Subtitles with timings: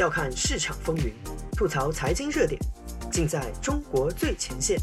[0.00, 1.12] 笑看市场风云，
[1.52, 2.58] 吐槽财经热点，
[3.12, 4.80] 尽在中国最前线。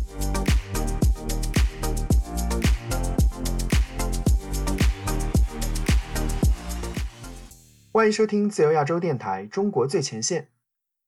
[7.91, 10.43] 欢迎收听自由亚洲电台《中国最前线》，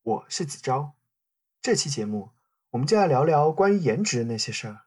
[0.02, 0.96] 我是子昭。
[1.62, 2.32] 这期节目，
[2.72, 4.80] 我们就来聊聊关于颜值的那些事儿。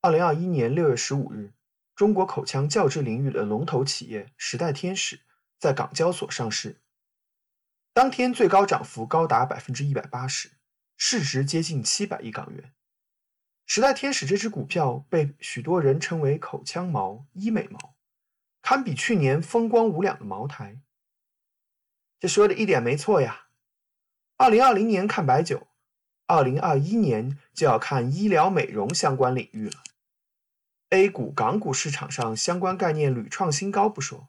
[0.00, 1.52] 二零二一年六月十五日，
[1.94, 5.20] 中国口腔教治领域的龙头企业时代天使
[5.58, 6.80] 在港交所上市，
[7.94, 10.50] 当天最高涨幅高达百分之一百八十，
[10.96, 12.74] 市值接近七百亿港元。
[13.66, 17.94] 时代天使这只股票被许多人称为“口腔毛”“医美毛”。
[18.60, 20.80] 堪比去年风光无两的茅台，
[22.18, 23.46] 这说的一点没错呀。
[24.38, 25.68] 二零二零年看白酒，
[26.26, 29.84] 二零二一年就要看医疗美容相关领域了。
[30.90, 34.26] A 股、港股市场上相关概念屡创新高不说，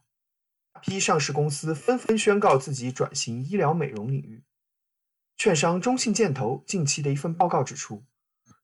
[0.75, 4.43] 大批上市公司纷纷宣告自己转型医疗美容领域。
[5.37, 8.03] 券商中信建投近期的一份报告指出，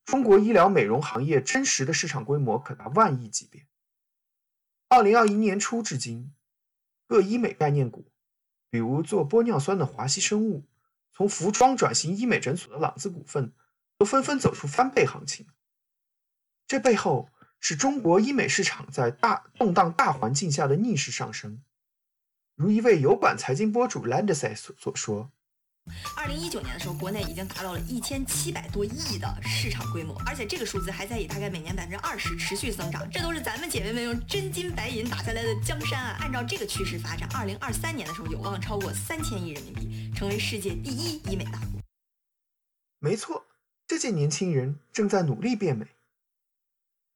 [0.03, 3.65] 中国医疗美容行业真实的市场规模可达万亿级别。
[4.89, 6.33] 二零二一年初至今，
[7.07, 8.11] 各医美概念股，
[8.69, 10.67] 比如做玻尿酸的华西生物，
[11.13, 13.53] 从服装转型医美诊所的朗姿股份，
[13.97, 15.47] 都纷纷走出翻倍行情。
[16.67, 17.29] 这背后
[17.61, 21.63] 是中国医美市场在大动荡大环境下的逆势上升。
[22.61, 25.27] 如一位油管财经博主 Landis 所说。
[26.15, 33.09] 二零一九年的时候，国内已经达到了一千七百多亿的市场规模，而且这个数字还在以大概每年百分之二十持续增长。
[33.09, 36.17] 这都是咱们姐妹们用真金白银打下来的江山啊！
[36.21, 41.81] 按照这个趋势发展，二零二三年的时候有望超过三千亿人民币，成为世界第一医美大国。
[42.99, 43.43] 没错，
[43.87, 45.87] 这届年轻人正在努力变美。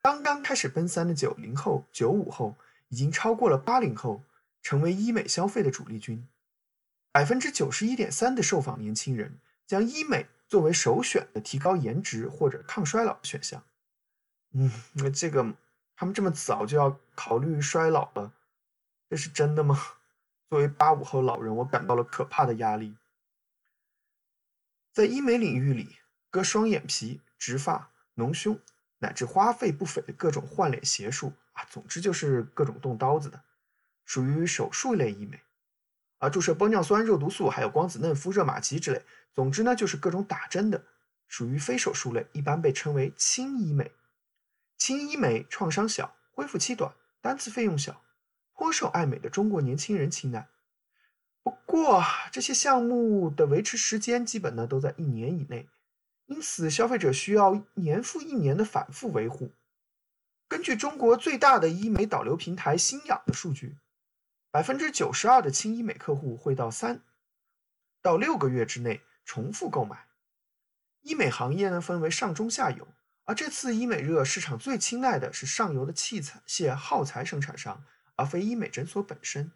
[0.02, 2.56] 刚刚开始奔三的九零后、九五后，
[2.90, 4.24] 已经超过了八零后，
[4.66, 6.28] 成为医美消费的主力军。
[7.12, 13.64] 百分之九十一点三的受访年轻人将医美作为首选的提高颜值或者抗衰老的选项。
[14.54, 15.54] 嗯，那这个
[15.96, 18.34] 他们这么早就要考虑衰老了，
[19.08, 19.80] 这是真的吗？
[20.50, 22.98] 作为八五后老人，我感到了可怕的压力。
[24.92, 25.98] 在医美领域里，
[26.32, 28.60] 割双眼皮、植发、隆胸，
[28.98, 33.44] 乃至花费不菲的各种换脸邪术啊，总之就是各种动刀子的，
[34.06, 35.42] 属于手术类医美。
[36.18, 40.86] 而注射玻尿酸、肉毒素，还有光子嫩肤、热玛吉之类，总之呢，就是各种打针的，
[41.28, 43.92] 属于非手术类，一般被称为轻医美。
[44.78, 48.02] 轻医美创伤小，恢复期短，单次费用小，
[48.54, 50.48] 颇受爱美的中国年轻人青睐。
[51.44, 55.68] 不过，这些项目的维持时间基本呢都在一年以内，
[56.26, 59.52] 因此消费者需要年复一年的反复维护。
[60.48, 63.78] 根据中国最大的医美导流平台新氧的数据。
[64.56, 67.02] 百分之九十二的轻医美客户会到三
[68.02, 70.06] 到六个月之内重复购买。
[71.02, 72.88] 医美行业呢分为上中下游，
[73.26, 77.84] 而这次医美热市场最青睐的是上游的器材械耗材生产商，
[78.16, 79.52] 而非医美诊所本身。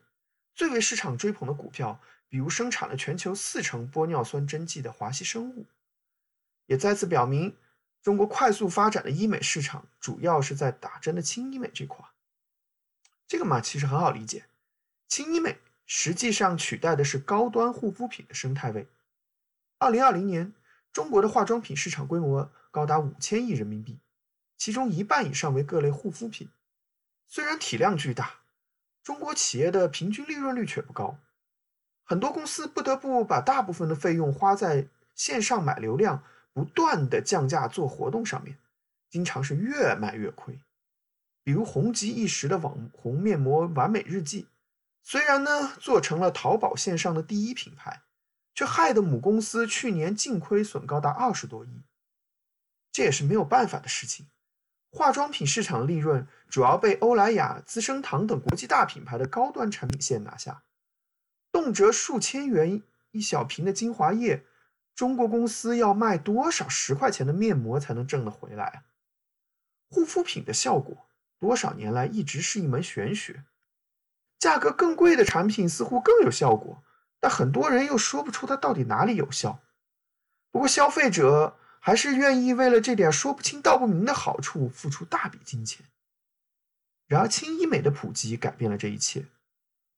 [0.54, 5.66] 最为市场追捧的股票，比如生产了全球四成玻尿酸针剂的华西生物，
[6.66, 7.56] 也再次表明
[8.02, 12.06] 中国快速发展的医美市场主要是在打针的轻医美这块。
[13.30, 14.44] 这个嘛，其实很好理解。
[15.10, 18.88] 轻医美实际上取代的是高端护肤品的生态位。
[19.80, 20.54] 二零二零年，
[20.94, 24.00] 中国的化妆品市场规模高达五千亿人民币，
[24.56, 26.50] 其中一半以上为各类护肤品。
[27.28, 28.42] 虽然体量巨大，
[29.04, 31.18] 中国企业的平均利润率却不高，
[32.04, 38.60] 很多公司不得不把大部分的费用花在线上买流量、不断的降价做活动上面，
[39.10, 40.60] 经常是越卖越亏。
[41.44, 44.46] 比如红极一时的网红面膜完美日记。
[45.02, 48.04] 虽然呢，做成了淘宝线上的第一品牌，
[48.54, 51.84] 却害得母公司去年净亏损高达二十多亿。
[52.92, 54.30] 这也是没有办法的事情。
[54.92, 60.64] 化妆品市场利润主要被欧莱雅、资生堂等国际大品牌的高端产品线拿下，
[61.52, 62.82] 动辄数千元
[63.12, 64.46] 一小瓶的精华液，
[64.96, 68.84] 中国公司要卖多少十块钱的面膜才能挣得回来啊？
[69.90, 71.08] 护肤品的效果，
[71.40, 73.46] 多少年来一直是一门玄学。
[74.40, 76.82] 价格更贵的产品似乎更有效果，
[77.20, 79.60] 但很多人又说不出它到底哪里有效。
[80.50, 85.86] 不过消费者还是愿意为了这点说不清道不明的好处付出大笔金钱。
[87.06, 89.26] 然而轻医美的普及改变了这一切，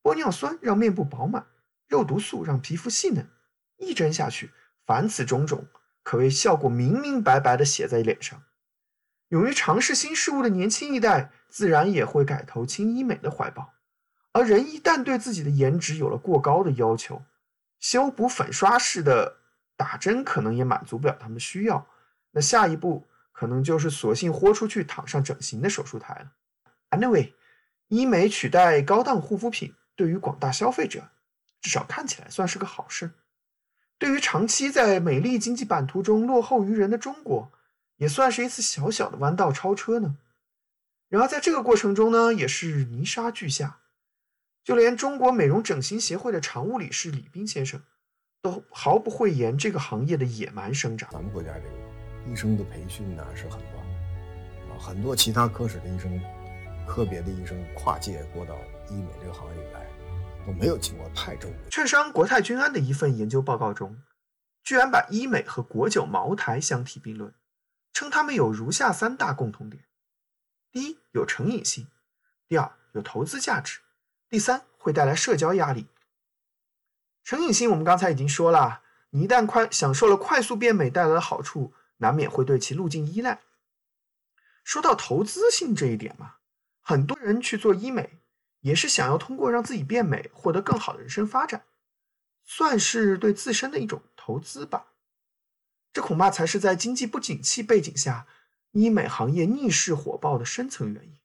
[0.01, 1.45] 玻尿酸让面部饱满，
[1.87, 3.29] 肉毒素让皮肤细嫩，
[3.77, 4.51] 一针下去，
[4.85, 5.67] 凡此种种，
[6.03, 8.41] 可谓效果明明白白的写在脸上。
[9.27, 13.73] 勇于尝试新事物的年轻一代，自然也会改投轻医美的怀抱。
[14.33, 17.21] 而人一旦对自己的颜值有了过高的要求，
[17.79, 19.37] 修补粉刷式的
[19.75, 21.85] 打针可能也满足不了他们需要，
[22.31, 26.31] 那下一步可能就是索性豁出去躺上整形的手术台了。
[26.91, 27.33] Anyway，
[27.89, 31.09] 医美取代高档护肤品，对于广大消费者，
[31.61, 33.11] 至少看起来算是个好事。
[33.97, 37.51] 对于长期在美丽经济版图中落后于人的中国，
[37.97, 40.15] 也算是一次小小的弯道超车呢。
[41.09, 43.79] 然而在这个过程中呢，也是泥沙俱下。
[44.63, 47.81] 就连中国美容整形协会的常务理事李斌先生，
[48.41, 51.09] 都毫不讳言这个行业的野蛮生长。
[51.11, 53.85] 咱们国家这个医生的培训呢是很乱
[54.69, 56.21] 啊，很多其他科室的医生、
[56.87, 58.55] 科别的医生跨界过到
[58.89, 59.87] 医美这个行业里来，
[60.45, 61.69] 都没有经过太正规。
[61.71, 63.97] 券商国泰君安的一份研究报告中，
[64.63, 67.33] 居然把医美和国酒、茅台相提并论，
[67.93, 69.83] 称他们有如下三大共同点：
[70.71, 71.85] 第一，有成瘾性；
[72.47, 73.79] 第二，有投资价值。
[74.31, 75.87] 第三，会带来社交压力。
[77.21, 83.41] 成瘾性，我们刚才已经说了，你一旦快享受了快速变美带来的好处，难免会对其路径依赖。
[84.63, 86.35] 说到投资性这一点嘛，
[86.79, 88.21] 很多人去做医美，
[88.61, 91.65] 也是想要通过让自己变美，获得更好的人生发展，
[92.45, 94.93] 算是对自身的一种投资吧。
[95.91, 98.25] 这恐怕才是在经济不景气背景下，
[98.71, 101.19] 医美行业逆势火爆的深层原因。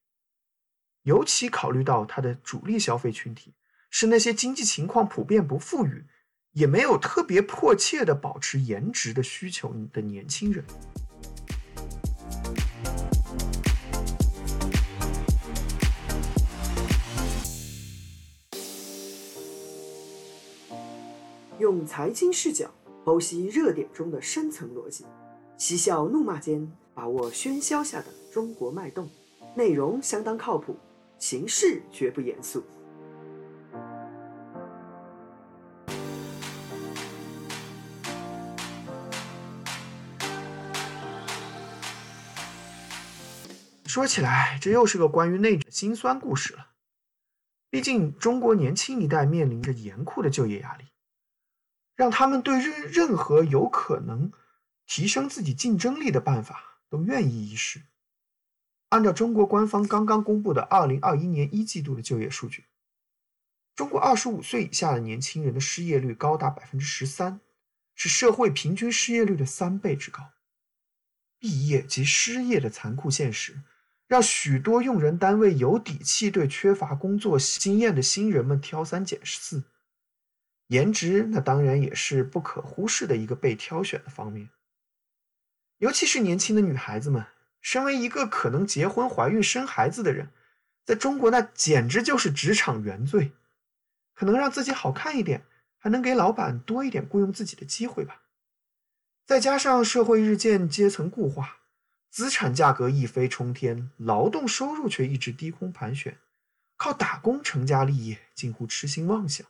[1.06, 3.54] 尤其考虑到它的主力消费群体
[3.90, 6.04] 是那些经济情况普遍不富裕，
[6.50, 10.64] 也没有特别迫切的保持颜值的需求的年轻人。
[21.60, 22.68] 用财经视角
[23.04, 25.06] 剖析热点中的深层逻辑，
[25.56, 29.08] 嬉笑怒骂间把握喧嚣下的中国脉动，
[29.54, 30.76] 内容相当靠谱。
[31.18, 32.64] 形式绝不严肃。
[43.86, 46.68] 说起来，这又是个关于内卷心酸故事了。
[47.70, 50.84] 毕竟，中国年轻一代面临着严酷的就业压力，
[51.94, 54.30] 让他们对任任何有可能
[54.86, 57.80] 提升自己竞争力的办法都愿意一试。
[58.96, 62.64] 按照中国官方刚刚公布的二零二一年一季度的就业数据，
[63.75, 67.38] 中国二十五岁以下的年轻人的失业率高达百分之十三，
[67.94, 70.31] 是社会平均失业率的三倍之高。
[71.38, 73.60] 毕业及失业的残酷现实，
[74.06, 79.64] 让许多用人单位有底气对缺乏工作经验的新人们挑三拣四。
[80.69, 84.49] 颜值那当然也是不可忽视的一个被挑选的方面，
[85.76, 87.26] 尤其是年轻的女孩子们。
[87.66, 90.28] 身为一个可能结婚、怀孕、生孩子的人，
[90.84, 93.32] 在中国那简直就是职场原罪。
[94.14, 95.44] 可能让自己好看一点，
[95.76, 98.22] 还能给老板多一点雇佣自己的机会吧。
[99.26, 101.56] 再加上社会日渐阶层固化，
[102.08, 106.16] 资产价格一飞冲天，劳动收入却一直低空盘旋，
[106.76, 109.44] 靠打工成家立业近乎痴心妄想。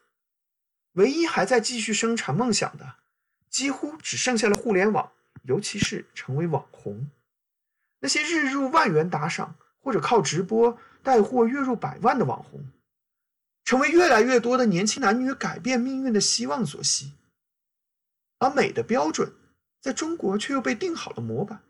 [0.92, 2.94] 唯一还在继续生产梦想的，
[3.50, 7.10] 几乎只剩下了互联网，尤其是成为网红。
[8.00, 12.64] 那些日入万元打赏，或者靠直播带货月入百万的网红，
[13.64, 17.14] 成为越来越多的年轻男女改变命运的希望所系。
[18.38, 19.32] 而美的标准，
[19.80, 21.62] 在中国却又被定好了模板。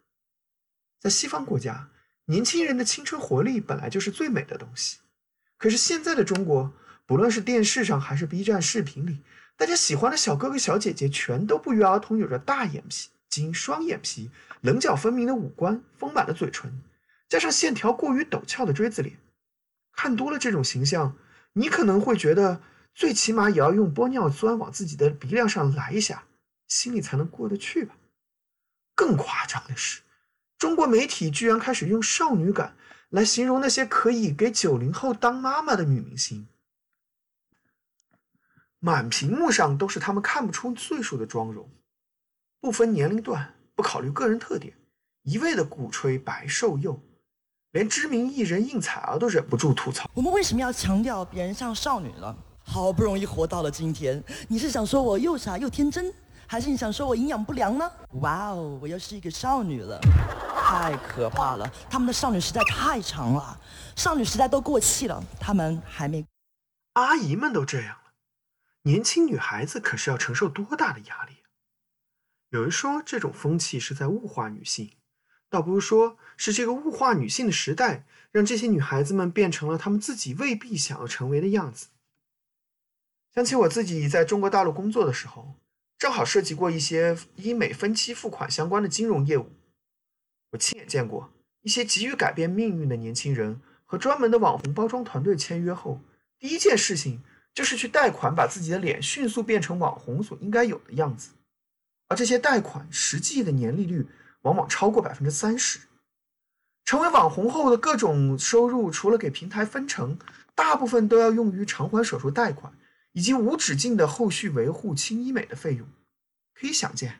[0.98, 1.90] 在西方国家，
[2.24, 4.98] 年轻人的青春活力本来就是最美的东西。
[5.58, 6.72] 可是现在的中国，
[7.06, 9.22] 不论是电视上还是 B 站视频里，
[9.56, 13.10] 大家喜欢的小哥哥小姐姐，全都不约而同有着大眼皮。
[13.36, 14.30] 金双眼皮、
[14.62, 16.72] 棱角分明的五官、丰满的嘴唇，
[17.28, 19.18] 加上线条过于陡峭的锥子脸，
[19.92, 21.14] 看多了这种形象，
[21.52, 22.62] 你可能会觉得，
[22.94, 26.24] 最起码也要用玻尿酸往自己的鼻梁上来一下，
[26.66, 27.94] 心里才能过得去吧。
[28.94, 30.00] 更夸张的是，
[30.56, 32.74] 中国媒体居然开始用少女感
[33.10, 36.48] 来形容那些可以给九零后当妈妈的女明星，
[38.78, 41.70] 满屏幕上都是他们看不出岁数的妆容。
[42.66, 44.74] 不分年龄段，不考虑个人特点，
[45.22, 47.00] 一味的鼓吹白瘦幼，
[47.70, 52.36] 连知名艺人应采儿都忍不住吐槽：我们为什么要强调别人像少女呢？
[52.64, 56.12] 好不容易活到了今天，你是想说我又傻又天真，
[56.48, 57.88] 还是你想说我营养不良呢？
[58.14, 60.00] 哇哦，我又是一个少女了，
[60.56, 61.72] 太可怕了！
[61.88, 63.60] 他们的少女时代太长了，
[63.94, 66.26] 少女时代都过气了，他们还没……
[66.94, 68.10] 阿姨们都这样了，
[68.82, 71.36] 年轻女孩子可是要承受多大的压力？
[72.56, 74.90] 有人说这种风气是在物化女性，
[75.50, 81.88] 倒不如说是这个物化女性的时代，让这些女孩子们变成了她们自己未必想要成为的样子。
[83.34, 85.56] 想起我自己在中国大陆工作的时候，
[85.98, 89.52] 正好涉及过一些医美分期付款相关的金融业务，
[90.52, 96.00] 我亲眼见过一些急于改变命运的年轻人和专门的网红包装团队签约后，
[96.38, 97.22] 第一件事情
[97.52, 101.32] 就是去贷款，把自己的脸迅速变成网红所应该有的样子，
[102.08, 104.06] 而这些贷款实际的年利率
[104.42, 105.80] 往往超过百分之三十。
[106.84, 110.16] 成为网红后的各种收入，除了给平台分成，
[110.54, 112.72] 大部分都要用于偿还手术贷款
[113.10, 115.88] 以及无止境的后续维护轻医美的费用。
[116.54, 117.18] 可以想见，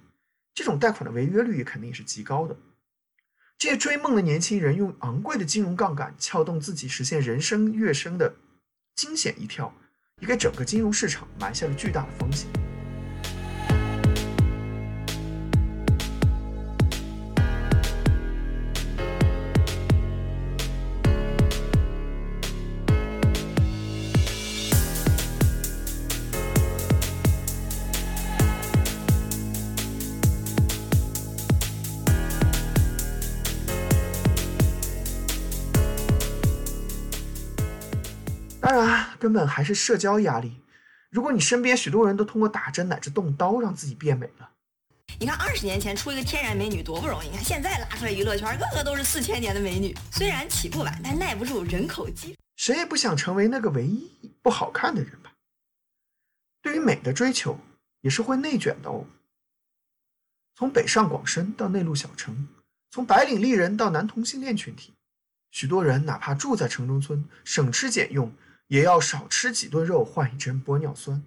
[0.54, 2.56] 这种贷款的违约率肯定也是极高的。
[3.58, 8.36] 这些追梦的年轻人用昂贵的金融杠杆撬动自己实现人生跃升的
[8.94, 9.74] 惊险一跳，
[10.20, 12.65] 也给整个金融市场埋下了巨大的风险。
[38.76, 40.60] 当然，根本还是社交压力。
[41.08, 44.50] 如果你身边许多人都通过打针乃至动刀让自己变美了，
[45.18, 49.96] 你看二十年前出一个天然美女多不容易，你看现在拉出来娱乐圈，个个都是四千年的美女。
[50.12, 52.36] 虽然起步晚，但耐不住人口基。
[52.56, 54.10] 谁也不想成为那个唯一
[54.42, 55.32] 不好看的人吧？
[56.60, 57.58] 对于美的追求
[58.02, 59.06] 也是会内卷的哦。
[60.54, 62.46] 从北上广深到内陆小城，
[62.90, 64.92] 从白领丽人到男同性恋群体，
[65.50, 68.30] 许多人哪怕住在城中村，省吃俭用。
[68.68, 71.22] 也要少吃几顿肉换一针玻尿酸。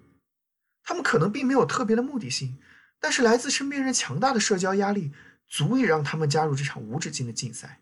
[0.82, 2.58] 他们可能并没有特别的目的性，
[2.98, 5.12] 但是来自身边人强大的社交压力，
[5.46, 7.80] 足以让他们加入这场无止境的竞赛。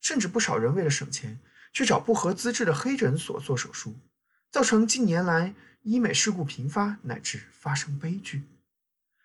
[0.00, 1.40] 甚至不少人为了省钱，
[1.72, 3.94] 去找不合资质的黑诊所做手术，
[4.50, 8.42] 造成近年来医美事故频发，乃至发生悲剧。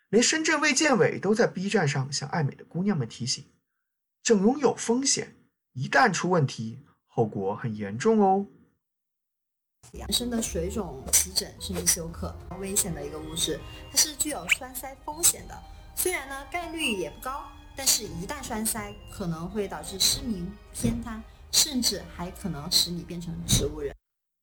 [0.10, 3.44] 连深圳卫健委都在 B 站上向爱美的姑娘们提醒：
[4.24, 5.36] 整容有风险，
[5.74, 8.48] 一旦出问题，后果很严重哦。
[9.94, 13.60] 养生的水肿、皮疹甚至休克，危险的一个物质，
[13.92, 15.60] 它是具有栓塞风险的。
[15.96, 21.22] 虽然呢概率也不高，但是一旦栓塞，可能会导致失明、偏瘫，
[21.52, 23.96] 甚至还可能使你变成植物人。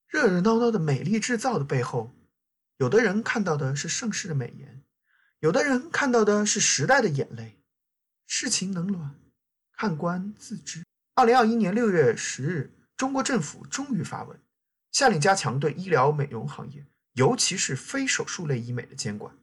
[0.09, 2.11] 热热闹闹的美丽制造的背后，
[2.79, 4.83] 有的人看到的是盛世的美颜，
[5.39, 7.63] 有的人看到的是时代的眼泪。
[8.27, 9.15] 世情冷暖，
[9.73, 10.85] 看官自知。
[11.15, 14.39] 二零二一年六月十日，中国政府终于发文。
[14.97, 19.37] 下令加强对医疗美容行业，尤其是非手术类医美的监管。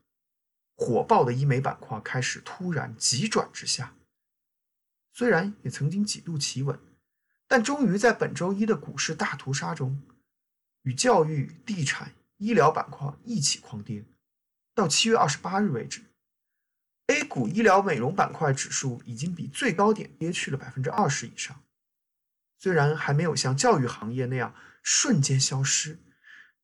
[0.74, 3.94] 火爆的医美板块开始突然急转直下，
[5.12, 6.76] 虽然也曾经几度企稳，
[7.46, 10.02] 但终于在本周一的股市大屠杀中，
[10.82, 14.04] 与教育、地产、医疗板块一起狂跌。
[14.74, 16.02] 到七月二十八日为止
[17.06, 21.62] ，A 股医疗美容板块指数已经比最高点跌去了百分之二十以上。
[22.58, 24.52] 虽然还没有像教育行业那样。
[24.84, 25.98] 瞬间消失，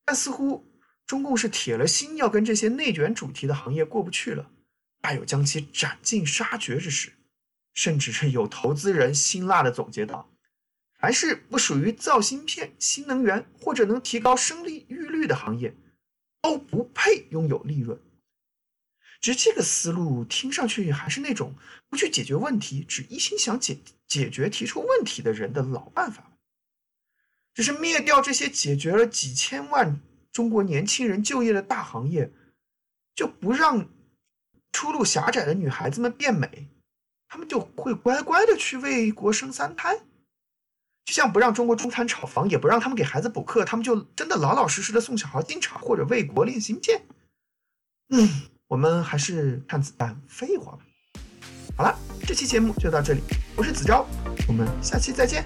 [0.04, 0.72] 但似乎
[1.04, 4.52] 中共是铁了心要跟这些内卷主题的行业过不去了，
[5.00, 7.14] 大有将其斩尽杀绝之势。
[7.72, 10.28] 甚至是有投资人辛辣的总结道
[11.00, 15.74] ：“凡是不属于造芯片、新能源或者能提高生利率率的行业，
[16.42, 17.98] 都不配拥有利润。”
[19.22, 21.54] 只这个思路听上去还是那种
[21.88, 26.38] 不去解决问题，只一心想解解决提出问题的人的老办法。
[27.54, 30.00] 只是灭掉这些解决了几千万
[30.33, 32.33] 中国年轻人就业的大行业，
[33.14, 33.88] 就不让
[34.73, 36.69] 出路狭窄的女孩子们变美，
[37.28, 39.99] 他们就会乖乖的去为国生三胎。
[41.04, 47.02] 就像不让中国中餐炒房，也不让他们给孩子补课，他们就真的老老实实的送小孩进厂或者为国练芯片。
[48.11, 48.28] 嗯，
[48.69, 50.87] 我们还是看子弹飞一会儿吧。
[51.76, 53.23] 好了，这期节目就到这里，
[53.57, 54.07] 我是子昭，
[54.47, 55.42] 我们下期再见。